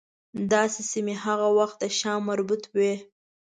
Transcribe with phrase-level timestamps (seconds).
[0.51, 0.61] دا
[0.91, 2.93] سیمې هغه وخت د شام مربوط وې.